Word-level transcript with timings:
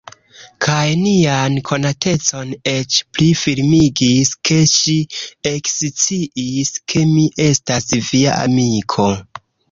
Kaj 0.65 0.91
nian 0.99 1.57
konatecon 1.71 2.53
eĉ 2.71 2.95
pli 3.17 3.27
firmigis, 3.41 4.31
ke 4.49 4.57
si 4.71 4.95
eksciis, 5.49 6.71
ke 6.95 7.03
mi 7.11 7.27
estas 7.49 7.87
Via 8.07 8.33
amiko! 8.47 9.07